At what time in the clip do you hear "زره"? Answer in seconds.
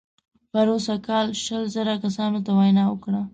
1.75-1.93